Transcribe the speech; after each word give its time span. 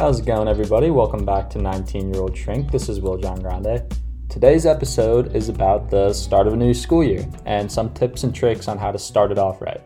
How's 0.00 0.18
it 0.18 0.24
going, 0.24 0.48
everybody? 0.48 0.88
Welcome 0.88 1.26
back 1.26 1.50
to 1.50 1.58
19 1.58 2.14
Year 2.14 2.22
Old 2.22 2.34
Shrink. 2.34 2.72
This 2.72 2.88
is 2.88 3.00
Will 3.00 3.18
John 3.18 3.38
Grande. 3.38 3.82
Today's 4.30 4.64
episode 4.64 5.36
is 5.36 5.50
about 5.50 5.90
the 5.90 6.14
start 6.14 6.46
of 6.46 6.54
a 6.54 6.56
new 6.56 6.72
school 6.72 7.04
year 7.04 7.28
and 7.44 7.70
some 7.70 7.92
tips 7.92 8.24
and 8.24 8.34
tricks 8.34 8.66
on 8.66 8.78
how 8.78 8.90
to 8.90 8.98
start 8.98 9.30
it 9.30 9.36
off 9.36 9.60
right. 9.60 9.82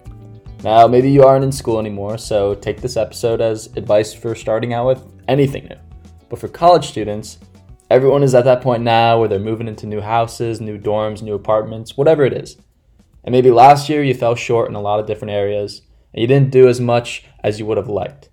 Now, 0.62 0.86
maybe 0.86 1.10
you 1.10 1.24
aren't 1.24 1.42
in 1.42 1.50
school 1.50 1.80
anymore, 1.80 2.16
so 2.16 2.54
take 2.54 2.80
this 2.80 2.96
episode 2.96 3.40
as 3.40 3.66
advice 3.76 4.14
for 4.14 4.36
starting 4.36 4.72
out 4.72 4.86
with 4.86 5.04
anything 5.26 5.64
new. 5.64 5.76
But 6.28 6.38
for 6.38 6.46
college 6.46 6.86
students, 6.86 7.38
everyone 7.90 8.22
is 8.22 8.36
at 8.36 8.44
that 8.44 8.62
point 8.62 8.84
now 8.84 9.18
where 9.18 9.28
they're 9.28 9.40
moving 9.40 9.66
into 9.66 9.88
new 9.88 10.00
houses, 10.00 10.60
new 10.60 10.78
dorms, 10.78 11.22
new 11.22 11.34
apartments, 11.34 11.96
whatever 11.96 12.24
it 12.24 12.34
is. 12.34 12.56
And 13.24 13.32
maybe 13.32 13.50
last 13.50 13.88
year 13.88 14.04
you 14.04 14.14
fell 14.14 14.36
short 14.36 14.68
in 14.68 14.76
a 14.76 14.80
lot 14.80 15.00
of 15.00 15.08
different 15.08 15.32
areas 15.32 15.82
and 16.12 16.20
you 16.20 16.28
didn't 16.28 16.52
do 16.52 16.68
as 16.68 16.80
much 16.80 17.24
as 17.42 17.58
you 17.58 17.66
would 17.66 17.78
have 17.78 17.88
liked. 17.88 18.28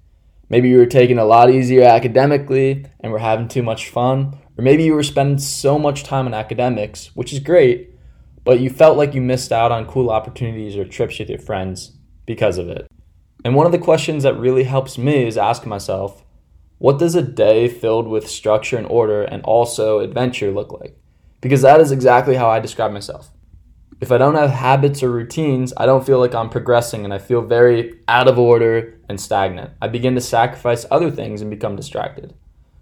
Maybe 0.52 0.68
you 0.68 0.80
were 0.80 0.86
taking 0.86 1.18
a 1.18 1.24
lot 1.24 1.50
easier 1.50 1.84
academically 1.84 2.86
and 3.00 3.14
were 3.14 3.20
having 3.20 3.48
too 3.48 3.64
much 3.64 3.88
fun, 3.88 4.38
or 4.58 4.64
maybe 4.66 4.84
you 4.84 4.94
were 4.94 5.02
spending 5.02 5.38
so 5.38 5.80
much 5.80 6.04
time 6.04 6.26
on 6.26 6.34
academics, 6.34 7.16
which 7.16 7.32
is 7.32 7.40
great, 7.40 7.96
but 8.44 8.60
you 8.60 8.70
felt 8.70 8.98
like 8.98 9.14
you 9.14 9.22
missed 9.22 9.54
out 9.54 9.72
on 9.72 9.86
cool 9.86 10.10
opportunities 10.10 10.76
or 10.76 10.84
trips 10.84 11.20
with 11.20 11.30
your 11.30 11.40
friends 11.40 11.94
because 12.26 12.58
of 12.58 12.68
it. 12.68 12.86
And 13.46 13.56
one 13.56 13.66
of 13.66 13.72
the 13.72 13.78
questions 13.78 14.24
that 14.24 14.38
really 14.38 14.66
helps 14.66 14.98
me 14.98 15.26
is 15.26 15.38
asking 15.38 15.70
myself, 15.70 16.26
what 16.80 17.00
does 17.00 17.16
a 17.16 17.22
day 17.22 17.70
filled 17.70 18.10
with 18.10 18.30
structure 18.30 18.78
and 18.78 18.88
order 18.88 19.24
and 19.24 19.42
also 19.44 20.00
adventure 20.00 20.52
look 20.52 20.74
like? 20.74 20.98
Because 21.40 21.62
that 21.62 21.80
is 21.80 21.94
exactly 21.94 22.36
how 22.36 22.50
I 22.50 22.60
describe 22.60 22.92
myself. 22.92 23.32
If 24.02 24.12
I 24.12 24.18
don't 24.18 24.34
have 24.34 24.50
habits 24.50 25.04
or 25.04 25.12
routines, 25.12 25.74
I 25.78 25.86
don't 25.86 26.04
feel 26.04 26.18
like 26.18 26.34
I'm 26.34 26.50
progressing 26.50 27.06
and 27.06 27.14
I 27.14 27.20
feel 27.20 27.44
very 27.44 28.00
out 28.08 28.28
of 28.28 28.40
order 28.40 29.00
and 29.08 29.22
stagnant. 29.22 29.74
I 29.80 29.90
begin 29.90 30.16
to 30.16 30.22
sacrifice 30.22 30.88
other 30.90 31.12
things 31.12 31.40
and 31.40 31.52
become 31.52 31.76
distracted. 31.76 32.34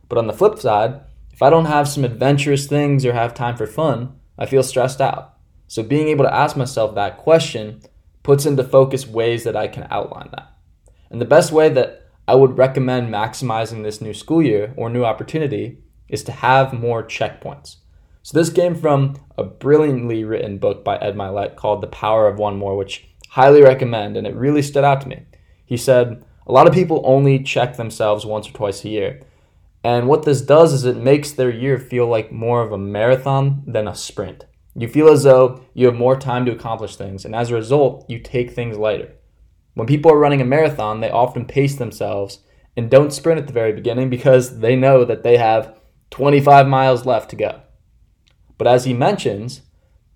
But 0.07 0.17
on 0.17 0.27
the 0.27 0.33
flip 0.33 0.57
side, 0.59 1.01
if 1.33 1.41
I 1.41 1.49
don't 1.49 1.65
have 1.65 1.89
some 1.89 2.05
adventurous 2.05 2.67
things 2.67 3.05
or 3.05 3.11
have 3.11 3.33
time 3.33 3.57
for 3.57 3.67
fun, 3.67 4.17
I 4.37 4.45
feel 4.45 4.63
stressed 4.63 5.01
out. 5.01 5.37
So 5.67 5.83
being 5.83 6.07
able 6.07 6.23
to 6.23 6.33
ask 6.33 6.55
myself 6.55 6.95
that 6.95 7.17
question 7.17 7.81
puts 8.23 8.45
into 8.45 8.63
focus 8.63 9.05
ways 9.05 9.43
that 9.43 9.57
I 9.57 9.67
can 9.67 9.87
outline 9.91 10.29
that. 10.31 10.53
And 11.09 11.19
the 11.19 11.25
best 11.25 11.51
way 11.51 11.67
that 11.67 12.07
I 12.29 12.35
would 12.35 12.57
recommend 12.57 13.13
maximizing 13.13 13.83
this 13.83 13.99
new 13.99 14.13
school 14.13 14.41
year 14.41 14.73
or 14.77 14.89
new 14.89 15.03
opportunity 15.03 15.79
is 16.07 16.23
to 16.23 16.31
have 16.31 16.71
more 16.71 17.03
checkpoints. 17.03 17.75
So 18.21 18.37
this 18.37 18.49
came 18.49 18.75
from 18.75 19.15
a 19.37 19.43
brilliantly 19.43 20.23
written 20.23 20.57
book 20.57 20.83
by 20.83 20.97
Ed 20.97 21.15
Mylett 21.15 21.55
called 21.55 21.81
The 21.81 21.87
Power 21.87 22.27
of 22.27 22.37
One 22.37 22.57
More, 22.57 22.75
which 22.75 23.07
highly 23.29 23.61
recommend, 23.61 24.17
and 24.17 24.27
it 24.27 24.35
really 24.35 24.61
stood 24.61 24.83
out 24.83 25.01
to 25.01 25.07
me. 25.07 25.23
He 25.65 25.77
said, 25.77 26.23
a 26.45 26.51
lot 26.51 26.67
of 26.67 26.73
people 26.73 27.01
only 27.05 27.43
check 27.43 27.77
themselves 27.77 28.25
once 28.25 28.49
or 28.49 28.53
twice 28.53 28.83
a 28.83 28.89
year. 28.89 29.21
And 29.83 30.07
what 30.07 30.23
this 30.23 30.41
does 30.41 30.73
is 30.73 30.83
it 30.83 30.97
makes 30.97 31.31
their 31.31 31.49
year 31.49 31.77
feel 31.77 32.07
like 32.07 32.31
more 32.31 32.61
of 32.61 32.71
a 32.71 32.77
marathon 32.77 33.63
than 33.65 33.87
a 33.87 33.95
sprint. 33.95 34.45
You 34.75 34.87
feel 34.87 35.09
as 35.09 35.23
though 35.23 35.61
you 35.73 35.85
have 35.85 35.95
more 35.95 36.17
time 36.17 36.45
to 36.45 36.51
accomplish 36.51 36.95
things, 36.95 37.23
and 37.23 37.35
as 37.35 37.51
a 37.51 37.55
result, 37.55 38.05
you 38.09 38.19
take 38.19 38.51
things 38.51 38.77
lighter. 38.77 39.13
When 39.75 39.87
people 39.87 40.11
are 40.11 40.19
running 40.19 40.41
a 40.41 40.45
marathon, 40.45 40.99
they 40.99 41.09
often 41.09 41.45
pace 41.45 41.75
themselves 41.75 42.39
and 42.75 42.89
don't 42.89 43.13
sprint 43.13 43.39
at 43.39 43.47
the 43.47 43.53
very 43.53 43.71
beginning 43.71 44.09
because 44.09 44.59
they 44.59 44.75
know 44.75 45.05
that 45.05 45.23
they 45.23 45.37
have 45.37 45.77
25 46.09 46.67
miles 46.67 47.05
left 47.05 47.29
to 47.29 47.35
go. 47.35 47.61
But 48.59 48.67
as 48.67 48.85
he 48.85 48.93
mentions, 48.93 49.61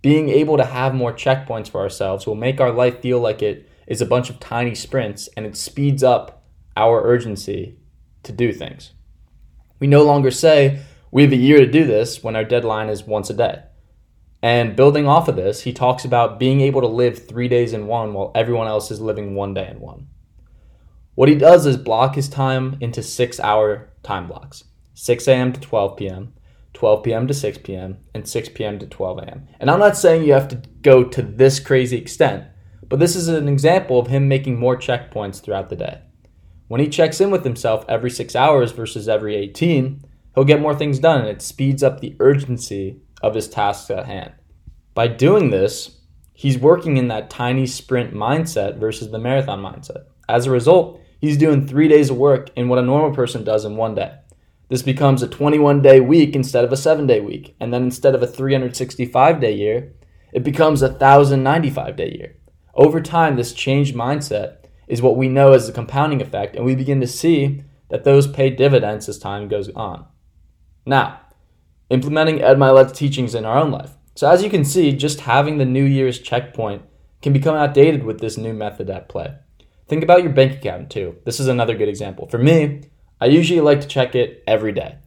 being 0.03 0.29
able 0.29 0.57
to 0.57 0.65
have 0.65 0.93
more 0.93 1.13
checkpoints 1.13 1.69
for 1.69 1.81
ourselves 1.81 2.27
will 2.27 2.35
make 2.35 2.61
our 2.61 2.71
life 2.71 3.01
feel 3.01 3.19
like 3.19 3.41
it 3.41 3.67
is 3.87 4.01
a 4.01 4.05
bunch 4.05 4.29
of 4.29 4.39
tiny 4.39 4.75
sprints 4.75 5.29
and 5.35 5.45
it 5.45 5.57
speeds 5.57 6.03
up 6.03 6.43
our 6.75 7.01
urgency 7.03 7.79
to 8.23 8.31
do 8.33 8.51
things. 8.51 8.91
We 9.79 9.87
no 9.87 10.03
longer 10.03 10.29
say, 10.29 10.81
we 11.09 11.23
have 11.23 11.31
a 11.31 11.37
year 11.37 11.59
to 11.59 11.65
do 11.65 11.85
this 11.85 12.21
when 12.21 12.35
our 12.35 12.43
deadline 12.43 12.89
is 12.89 13.07
once 13.07 13.29
a 13.29 13.33
day. 13.33 13.63
And 14.41 14.75
building 14.75 15.07
off 15.07 15.29
of 15.29 15.37
this, 15.37 15.61
he 15.61 15.71
talks 15.71 16.03
about 16.03 16.37
being 16.37 16.59
able 16.59 16.81
to 16.81 16.87
live 16.87 17.25
three 17.27 17.47
days 17.47 17.71
in 17.71 17.87
one 17.87 18.13
while 18.13 18.33
everyone 18.35 18.67
else 18.67 18.91
is 18.91 18.99
living 18.99 19.35
one 19.35 19.53
day 19.53 19.69
in 19.69 19.79
one. 19.79 20.07
What 21.15 21.29
he 21.29 21.35
does 21.35 21.65
is 21.65 21.77
block 21.77 22.15
his 22.15 22.27
time 22.27 22.75
into 22.81 23.01
six 23.01 23.39
hour 23.39 23.89
time 24.03 24.27
blocks 24.27 24.65
6 24.95 25.27
a.m. 25.29 25.53
to 25.53 25.61
12 25.61 25.97
p.m., 25.97 26.33
12 26.73 27.03
p.m. 27.03 27.27
to 27.27 27.33
6 27.33 27.57
p.m., 27.59 27.97
and 28.13 28.27
6 28.27 28.49
p.m. 28.49 28.79
to 28.79 28.87
12 28.87 29.19
a.m. 29.19 29.47
And 29.59 29.69
I'm 29.69 29.79
not 29.79 29.97
saying 29.97 30.23
you 30.23 30.33
have 30.33 30.47
to 30.49 30.61
go 30.81 31.03
to 31.03 31.21
this 31.21 31.59
crazy 31.59 31.97
extent, 31.97 32.45
but 32.87 32.99
this 32.99 33.15
is 33.15 33.27
an 33.27 33.47
example 33.47 33.99
of 33.99 34.07
him 34.07 34.27
making 34.27 34.59
more 34.59 34.77
checkpoints 34.77 35.41
throughout 35.41 35.69
the 35.69 35.75
day. 35.75 36.01
When 36.67 36.81
he 36.81 36.89
checks 36.89 37.21
in 37.21 37.31
with 37.31 37.43
himself 37.43 37.85
every 37.87 38.09
six 38.09 38.35
hours 38.35 38.71
versus 38.71 39.07
every 39.07 39.35
18, 39.35 40.03
he'll 40.33 40.43
get 40.43 40.61
more 40.61 40.75
things 40.75 40.99
done 40.99 41.21
and 41.21 41.29
it 41.29 41.41
speeds 41.41 41.83
up 41.83 41.99
the 41.99 42.15
urgency 42.19 43.01
of 43.21 43.35
his 43.35 43.47
tasks 43.47 43.89
at 43.91 44.05
hand. 44.05 44.33
By 44.93 45.07
doing 45.07 45.49
this, 45.49 45.99
he's 46.33 46.57
working 46.57 46.97
in 46.97 47.07
that 47.09 47.29
tiny 47.29 47.65
sprint 47.67 48.13
mindset 48.13 48.77
versus 48.77 49.11
the 49.11 49.19
marathon 49.19 49.61
mindset. 49.61 50.05
As 50.27 50.45
a 50.45 50.51
result, 50.51 50.99
he's 51.19 51.37
doing 51.37 51.67
three 51.67 51.87
days 51.87 52.09
of 52.09 52.17
work 52.17 52.49
in 52.55 52.69
what 52.69 52.79
a 52.79 52.83
normal 52.83 53.15
person 53.15 53.43
does 53.43 53.65
in 53.65 53.75
one 53.75 53.95
day. 53.95 54.13
This 54.73 54.81
becomes 54.81 55.21
a 55.21 55.27
21 55.27 55.83
day 55.83 55.99
week 55.99 56.35
instead 56.35 56.65
of 56.65 56.71
a 56.71 56.77
7 56.77 57.05
day 57.05 57.19
week. 57.19 57.55
And 57.59 57.71
then 57.71 57.83
instead 57.83 58.15
of 58.15 58.23
a 58.23 58.27
365 58.27 59.39
day 59.39 59.53
year, 59.53 59.93
it 60.31 60.43
becomes 60.43 60.81
a 60.81 60.87
1095 60.87 61.95
day 61.95 62.15
year. 62.17 62.37
Over 62.73 62.99
time, 62.99 63.35
this 63.35 63.53
changed 63.53 63.93
mindset 63.93 64.65
is 64.87 64.99
what 64.99 65.15
we 65.15 65.27
know 65.27 65.53
as 65.53 65.67
the 65.67 65.73
compounding 65.73 66.23
effect, 66.23 66.55
and 66.55 66.65
we 66.65 66.73
begin 66.73 66.99
to 67.01 67.05
see 67.05 67.63
that 67.89 68.03
those 68.03 68.25
pay 68.25 68.49
dividends 68.49 69.07
as 69.07 69.19
time 69.19 69.47
goes 69.47 69.69
on. 69.75 70.07
Now, 70.87 71.21
implementing 71.91 72.41
Ed 72.41 72.57
Mylett's 72.57 72.97
teachings 72.97 73.35
in 73.35 73.45
our 73.45 73.59
own 73.59 73.69
life. 73.69 73.91
So, 74.15 74.27
as 74.27 74.41
you 74.41 74.49
can 74.49 74.65
see, 74.65 74.91
just 74.91 75.19
having 75.19 75.59
the 75.59 75.65
New 75.65 75.85
Year's 75.85 76.17
checkpoint 76.17 76.81
can 77.21 77.31
become 77.31 77.55
outdated 77.55 78.03
with 78.03 78.21
this 78.21 78.39
new 78.39 78.53
method 78.53 78.89
at 78.89 79.07
play. 79.07 79.35
Think 79.87 80.03
about 80.03 80.23
your 80.23 80.33
bank 80.33 80.53
account 80.53 80.89
too. 80.89 81.17
This 81.25 81.39
is 81.39 81.47
another 81.47 81.77
good 81.77 81.89
example. 81.89 82.27
For 82.27 82.39
me, 82.39 82.81
I 83.21 83.27
usually 83.27 83.61
like 83.61 83.81
to 83.81 83.87
check 83.87 84.15
it 84.15 84.43
every 84.47 84.71
day. 84.71 84.97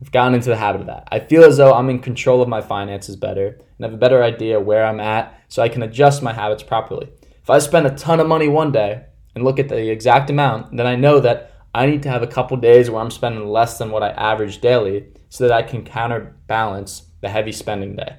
I've 0.00 0.12
gotten 0.12 0.34
into 0.34 0.48
the 0.48 0.56
habit 0.56 0.80
of 0.80 0.86
that. 0.86 1.08
I 1.10 1.18
feel 1.18 1.44
as 1.44 1.56
though 1.56 1.74
I'm 1.74 1.90
in 1.90 1.98
control 1.98 2.40
of 2.40 2.48
my 2.48 2.60
finances 2.60 3.16
better 3.16 3.48
and 3.48 3.84
have 3.84 3.92
a 3.92 3.98
better 3.98 4.22
idea 4.22 4.60
where 4.60 4.84
I'm 4.84 5.00
at 5.00 5.38
so 5.48 5.62
I 5.62 5.68
can 5.68 5.82
adjust 5.82 6.22
my 6.22 6.32
habits 6.32 6.62
properly. 6.62 7.08
If 7.42 7.50
I 7.50 7.58
spend 7.58 7.86
a 7.86 7.96
ton 7.96 8.20
of 8.20 8.28
money 8.28 8.48
one 8.48 8.70
day 8.72 9.06
and 9.34 9.44
look 9.44 9.58
at 9.58 9.68
the 9.68 9.90
exact 9.90 10.30
amount, 10.30 10.76
then 10.76 10.86
I 10.86 10.96
know 10.96 11.20
that 11.20 11.52
I 11.74 11.86
need 11.86 12.02
to 12.04 12.10
have 12.10 12.22
a 12.22 12.28
couple 12.28 12.56
days 12.56 12.90
where 12.90 13.00
I'm 13.00 13.10
spending 13.10 13.46
less 13.48 13.78
than 13.78 13.90
what 13.90 14.02
I 14.02 14.10
average 14.10 14.60
daily 14.60 15.08
so 15.28 15.46
that 15.46 15.52
I 15.52 15.62
can 15.62 15.84
counterbalance 15.84 17.10
the 17.20 17.28
heavy 17.28 17.52
spending 17.52 17.96
day. 17.96 18.16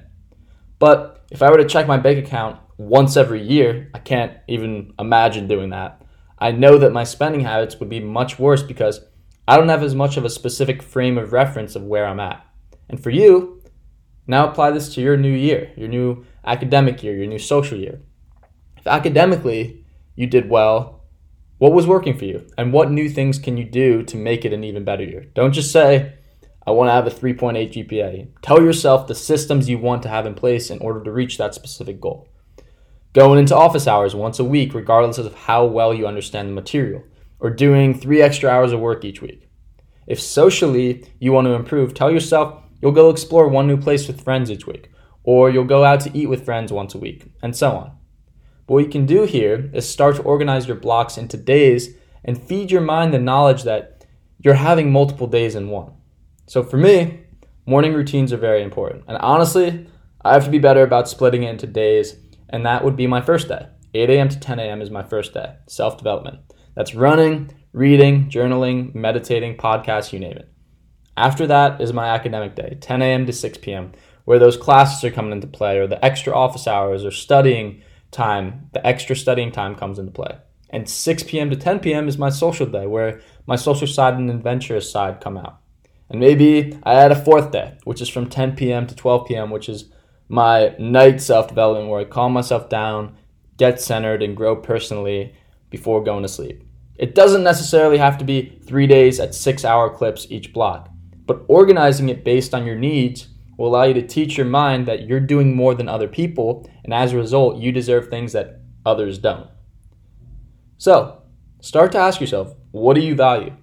But 0.78 1.24
if 1.30 1.42
I 1.42 1.50
were 1.50 1.58
to 1.58 1.66
check 1.66 1.86
my 1.86 1.96
bank 1.96 2.24
account 2.24 2.58
once 2.76 3.16
every 3.16 3.42
year, 3.42 3.90
I 3.94 3.98
can't 3.98 4.36
even 4.48 4.92
imagine 4.98 5.48
doing 5.48 5.70
that. 5.70 6.02
I 6.38 6.52
know 6.52 6.78
that 6.78 6.92
my 6.92 7.04
spending 7.04 7.42
habits 7.42 7.78
would 7.78 7.90
be 7.90 8.00
much 8.00 8.38
worse 8.38 8.62
because 8.62 9.00
I 9.50 9.56
don't 9.56 9.68
have 9.68 9.82
as 9.82 9.96
much 9.96 10.16
of 10.16 10.24
a 10.24 10.30
specific 10.30 10.80
frame 10.80 11.18
of 11.18 11.32
reference 11.32 11.74
of 11.74 11.82
where 11.82 12.06
I'm 12.06 12.20
at. 12.20 12.46
And 12.88 13.02
for 13.02 13.10
you, 13.10 13.60
now 14.28 14.48
apply 14.48 14.70
this 14.70 14.94
to 14.94 15.00
your 15.00 15.16
new 15.16 15.32
year, 15.32 15.72
your 15.76 15.88
new 15.88 16.24
academic 16.44 17.02
year, 17.02 17.16
your 17.16 17.26
new 17.26 17.40
social 17.40 17.76
year. 17.76 18.00
If 18.76 18.86
academically 18.86 19.84
you 20.14 20.28
did 20.28 20.48
well, 20.48 21.02
what 21.58 21.72
was 21.72 21.84
working 21.84 22.16
for 22.16 22.26
you? 22.26 22.46
And 22.56 22.72
what 22.72 22.92
new 22.92 23.08
things 23.08 23.40
can 23.40 23.56
you 23.56 23.64
do 23.64 24.04
to 24.04 24.16
make 24.16 24.44
it 24.44 24.52
an 24.52 24.62
even 24.62 24.84
better 24.84 25.02
year? 25.02 25.26
Don't 25.34 25.52
just 25.52 25.72
say, 25.72 26.14
I 26.64 26.70
want 26.70 26.86
to 26.86 26.92
have 26.92 27.08
a 27.08 27.10
3.8 27.10 27.72
GPA. 27.72 28.28
Tell 28.42 28.62
yourself 28.62 29.08
the 29.08 29.16
systems 29.16 29.68
you 29.68 29.78
want 29.78 30.04
to 30.04 30.08
have 30.08 30.26
in 30.26 30.34
place 30.34 30.70
in 30.70 30.78
order 30.78 31.02
to 31.02 31.10
reach 31.10 31.38
that 31.38 31.56
specific 31.56 32.00
goal. 32.00 32.28
Going 33.14 33.40
into 33.40 33.56
office 33.56 33.88
hours 33.88 34.14
once 34.14 34.38
a 34.38 34.44
week, 34.44 34.74
regardless 34.74 35.18
of 35.18 35.34
how 35.34 35.64
well 35.64 35.92
you 35.92 36.06
understand 36.06 36.50
the 36.50 36.54
material 36.54 37.02
or 37.40 37.50
doing 37.50 37.98
three 37.98 38.22
extra 38.22 38.50
hours 38.50 38.72
of 38.72 38.80
work 38.80 39.04
each 39.04 39.20
week. 39.20 39.49
If 40.10 40.20
socially 40.20 41.04
you 41.20 41.30
want 41.30 41.46
to 41.46 41.52
improve, 41.52 41.94
tell 41.94 42.10
yourself 42.10 42.64
you'll 42.82 42.90
go 42.90 43.10
explore 43.10 43.46
one 43.46 43.68
new 43.68 43.76
place 43.76 44.08
with 44.08 44.24
friends 44.24 44.50
each 44.50 44.66
week, 44.66 44.90
or 45.22 45.48
you'll 45.48 45.62
go 45.62 45.84
out 45.84 46.00
to 46.00 46.18
eat 46.18 46.26
with 46.26 46.44
friends 46.44 46.72
once 46.72 46.96
a 46.96 46.98
week, 46.98 47.30
and 47.44 47.54
so 47.54 47.70
on. 47.70 47.92
But 48.66 48.74
what 48.74 48.84
you 48.84 48.90
can 48.90 49.06
do 49.06 49.22
here 49.22 49.70
is 49.72 49.88
start 49.88 50.16
to 50.16 50.22
organize 50.22 50.66
your 50.66 50.76
blocks 50.76 51.16
into 51.16 51.36
days 51.36 51.94
and 52.24 52.42
feed 52.42 52.72
your 52.72 52.80
mind 52.80 53.14
the 53.14 53.20
knowledge 53.20 53.62
that 53.62 54.04
you're 54.40 54.54
having 54.54 54.90
multiple 54.90 55.28
days 55.28 55.54
in 55.54 55.68
one. 55.68 55.92
So 56.46 56.64
for 56.64 56.76
me, 56.76 57.20
morning 57.64 57.94
routines 57.94 58.32
are 58.32 58.36
very 58.36 58.64
important. 58.64 59.04
And 59.06 59.16
honestly, 59.18 59.86
I 60.24 60.32
have 60.32 60.44
to 60.44 60.50
be 60.50 60.58
better 60.58 60.82
about 60.82 61.08
splitting 61.08 61.44
it 61.44 61.50
into 61.50 61.68
days, 61.68 62.16
and 62.48 62.66
that 62.66 62.82
would 62.82 62.96
be 62.96 63.06
my 63.06 63.20
first 63.20 63.46
day. 63.46 63.68
8 63.94 64.10
a.m. 64.10 64.28
to 64.28 64.40
10 64.40 64.58
a.m. 64.58 64.82
is 64.82 64.90
my 64.90 65.04
first 65.04 65.34
day, 65.34 65.54
self 65.68 65.98
development. 65.98 66.40
That's 66.74 66.96
running, 66.96 67.52
reading, 67.72 68.28
journaling, 68.28 68.94
meditating, 68.94 69.56
podcasts, 69.56 70.12
you 70.12 70.18
name 70.18 70.36
it. 70.36 70.48
After 71.16 71.46
that 71.46 71.80
is 71.80 71.92
my 71.92 72.08
academic 72.08 72.54
day, 72.54 72.78
10 72.80 73.02
a.m. 73.02 73.26
to 73.26 73.32
6 73.32 73.58
p.m., 73.58 73.92
where 74.24 74.38
those 74.38 74.56
classes 74.56 75.02
are 75.04 75.10
coming 75.10 75.32
into 75.32 75.46
play, 75.46 75.78
or 75.78 75.86
the 75.86 76.04
extra 76.04 76.34
office 76.34 76.66
hours 76.66 77.04
or 77.04 77.10
studying 77.10 77.82
time, 78.10 78.68
the 78.72 78.84
extra 78.86 79.16
studying 79.16 79.52
time 79.52 79.74
comes 79.74 79.98
into 79.98 80.12
play. 80.12 80.36
And 80.70 80.88
6 80.88 81.24
p.m. 81.24 81.50
to 81.50 81.56
10 81.56 81.80
p.m. 81.80 82.08
is 82.08 82.18
my 82.18 82.30
social 82.30 82.66
day 82.66 82.86
where 82.86 83.20
my 83.46 83.56
social 83.56 83.86
side 83.86 84.14
and 84.14 84.30
adventurous 84.30 84.90
side 84.90 85.20
come 85.20 85.36
out. 85.36 85.60
And 86.08 86.20
maybe 86.20 86.78
I 86.82 86.94
add 86.94 87.12
a 87.12 87.24
fourth 87.24 87.50
day, 87.50 87.76
which 87.84 88.00
is 88.00 88.08
from 88.08 88.28
10 88.28 88.56
p.m. 88.56 88.86
to 88.86 88.94
12 88.94 89.28
p.m., 89.28 89.50
which 89.50 89.68
is 89.68 89.90
my 90.28 90.74
night 90.78 91.20
self 91.20 91.48
development 91.48 91.88
where 91.88 92.00
I 92.00 92.04
calm 92.04 92.32
myself 92.32 92.68
down, 92.68 93.16
get 93.56 93.80
centered, 93.80 94.22
and 94.22 94.36
grow 94.36 94.56
personally 94.56 95.34
before 95.70 96.02
going 96.02 96.22
to 96.22 96.28
sleep. 96.28 96.64
It 97.00 97.14
doesn't 97.14 97.42
necessarily 97.42 97.96
have 97.96 98.18
to 98.18 98.26
be 98.26 98.60
three 98.66 98.86
days 98.86 99.20
at 99.20 99.34
six 99.34 99.64
hour 99.64 99.88
clips 99.88 100.26
each 100.28 100.52
block, 100.52 100.90
but 101.24 101.46
organizing 101.48 102.10
it 102.10 102.24
based 102.24 102.52
on 102.52 102.66
your 102.66 102.76
needs 102.76 103.28
will 103.56 103.68
allow 103.68 103.84
you 103.84 103.94
to 103.94 104.06
teach 104.06 104.36
your 104.36 104.44
mind 104.44 104.84
that 104.84 105.08
you're 105.08 105.18
doing 105.18 105.56
more 105.56 105.74
than 105.74 105.88
other 105.88 106.06
people, 106.06 106.70
and 106.84 106.92
as 106.92 107.14
a 107.14 107.16
result, 107.16 107.56
you 107.56 107.72
deserve 107.72 108.08
things 108.08 108.34
that 108.34 108.60
others 108.84 109.16
don't. 109.16 109.48
So, 110.76 111.22
start 111.62 111.90
to 111.92 111.98
ask 111.98 112.20
yourself, 112.20 112.54
what 112.70 112.96
do 112.96 113.00
you 113.00 113.14
value? 113.14 113.56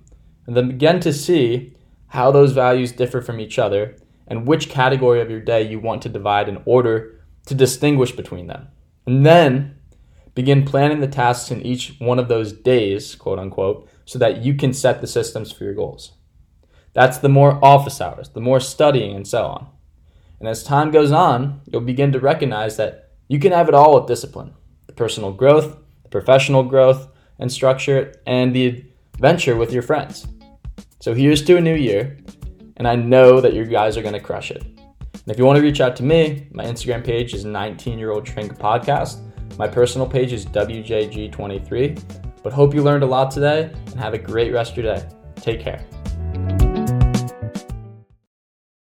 And 0.48 0.58
then 0.58 0.70
begin 0.70 1.00
to 1.02 1.14
see 1.14 1.76
how 2.08 2.32
those 2.32 2.54
values 2.54 2.92
differ 2.92 3.22
from 3.22 3.40
each 3.40 3.60
other 3.60 3.98
and 4.26 4.48
which 4.48 4.68
category 4.68 5.22
of 5.22 5.30
your 5.30 5.42
day 5.42 5.62
you 5.62 5.80
want 5.80 6.02
to 6.02 6.10
divide 6.10 6.50
in 6.50 6.64
order 6.66 7.24
to 7.46 7.54
distinguish 7.54 8.14
between 8.14 8.48
them. 8.48 8.70
And 9.06 9.24
then 9.24 9.77
begin 10.38 10.64
planning 10.64 11.00
the 11.00 11.08
tasks 11.08 11.50
in 11.50 11.64
each 11.64 11.96
one 11.98 12.20
of 12.20 12.28
those 12.28 12.54
days, 12.54 13.16
quote 13.16 13.40
unquote, 13.40 13.90
so 14.06 14.20
that 14.20 14.44
you 14.44 14.54
can 14.54 14.72
set 14.72 15.02
the 15.02 15.08
systems 15.08 15.52
for 15.52 15.64
your 15.64 15.74
goals. 15.74 16.12
That's 16.94 17.18
the 17.18 17.28
more 17.28 17.60
office 17.66 18.00
hours, 18.00 18.30
the 18.30 18.40
more 18.40 18.60
studying, 18.60 19.16
and 19.16 19.28
so 19.28 19.48
on. 19.48 19.68
And 20.40 20.48
as 20.48 20.64
time 20.64 20.92
goes 20.92 21.12
on, 21.12 21.62
you'll 21.66 21.82
begin 21.82 22.12
to 22.12 22.20
recognize 22.20 22.78
that 22.78 23.14
you 23.28 23.40
can 23.40 23.52
have 23.52 23.68
it 23.68 23.74
all 23.74 23.96
with 23.96 24.06
discipline 24.08 24.54
the 24.86 24.94
personal 24.94 25.34
growth, 25.34 25.76
the 26.04 26.10
professional 26.10 26.62
growth 26.62 27.10
and 27.40 27.52
structure, 27.52 28.14
and 28.28 28.56
the 28.56 28.86
adventure 29.16 29.56
with 29.56 29.74
your 29.74 29.82
friends. 29.82 30.28
So 31.00 31.16
here's 31.16 31.44
to 31.46 31.58
a 31.58 31.62
new 31.62 31.76
year, 31.76 32.16
and 32.78 32.88
I 32.88 32.96
know 32.96 33.42
that 33.42 33.56
you 33.56 33.66
guys 33.66 33.98
are 33.98 34.04
going 34.04 34.14
to 34.14 34.20
crush 34.20 34.52
it. 34.52 34.64
And 34.64 35.34
if 35.34 35.40
you 35.40 35.46
want 35.46 35.58
to 35.58 35.64
reach 35.64 35.82
out 35.82 35.96
to 35.96 36.04
me, 36.04 36.48
my 36.52 36.64
Instagram 36.64 37.04
page 37.04 37.34
is 37.34 37.44
19 37.44 37.98
year 37.98 38.12
old 38.12 38.28
Shrink 38.28 38.56
Podcast. 38.60 39.27
My 39.58 39.68
personal 39.68 40.08
page 40.08 40.34
is 40.34 40.46
WJG23. 40.46 42.24
But 42.44 42.54
hope 42.54 42.74
you 42.74 42.82
learned 42.82 43.04
a 43.04 43.08
lot 43.08 43.32
today 43.32 43.70
and 43.88 43.96
have 43.96 44.14
a 44.14 44.18
great 44.18 44.54
rest 44.54 44.72
of 44.72 44.78
your 44.78 44.96
day. 44.96 45.08
Take 45.36 45.60
care. 45.60 45.86